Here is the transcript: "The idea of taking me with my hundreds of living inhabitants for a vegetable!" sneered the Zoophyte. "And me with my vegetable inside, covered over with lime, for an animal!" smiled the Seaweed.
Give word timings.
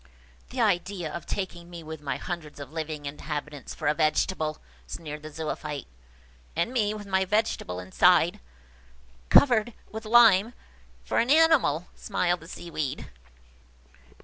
"The 0.49 0.59
idea 0.59 1.13
of 1.13 1.27
taking 1.27 1.69
me 1.69 1.83
with 1.83 2.01
my 2.01 2.17
hundreds 2.17 2.59
of 2.59 2.71
living 2.71 3.05
inhabitants 3.05 3.75
for 3.75 3.87
a 3.87 3.93
vegetable!" 3.93 4.57
sneered 4.87 5.21
the 5.21 5.29
Zoophyte. 5.29 5.85
"And 6.55 6.73
me 6.73 6.95
with 6.95 7.05
my 7.05 7.23
vegetable 7.23 7.79
inside, 7.79 8.39
covered 9.29 9.69
over 9.69 9.77
with 9.91 10.05
lime, 10.05 10.55
for 11.03 11.19
an 11.19 11.29
animal!" 11.29 11.85
smiled 11.95 12.39
the 12.39 12.47
Seaweed. 12.47 13.11